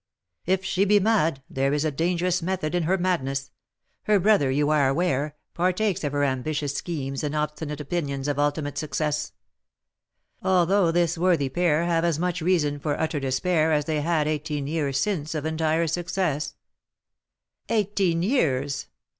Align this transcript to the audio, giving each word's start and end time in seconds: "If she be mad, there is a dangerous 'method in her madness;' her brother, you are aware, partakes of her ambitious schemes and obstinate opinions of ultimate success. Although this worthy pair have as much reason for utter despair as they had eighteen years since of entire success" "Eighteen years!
"If 0.47 0.65
she 0.65 0.83
be 0.83 0.99
mad, 0.99 1.43
there 1.47 1.71
is 1.73 1.85
a 1.85 1.91
dangerous 1.91 2.41
'method 2.41 2.73
in 2.73 2.81
her 2.89 2.97
madness;' 2.97 3.51
her 4.05 4.19
brother, 4.19 4.49
you 4.49 4.71
are 4.71 4.89
aware, 4.89 5.35
partakes 5.53 6.03
of 6.03 6.11
her 6.13 6.23
ambitious 6.23 6.73
schemes 6.73 7.23
and 7.23 7.35
obstinate 7.35 7.79
opinions 7.79 8.27
of 8.27 8.39
ultimate 8.39 8.79
success. 8.79 9.31
Although 10.41 10.91
this 10.91 11.19
worthy 11.19 11.49
pair 11.49 11.83
have 11.83 12.03
as 12.03 12.17
much 12.17 12.41
reason 12.41 12.79
for 12.79 12.99
utter 12.99 13.19
despair 13.19 13.71
as 13.71 13.85
they 13.85 14.01
had 14.01 14.27
eighteen 14.27 14.65
years 14.65 14.97
since 14.97 15.35
of 15.35 15.45
entire 15.45 15.85
success" 15.85 16.55
"Eighteen 17.69 18.23
years! 18.23 18.87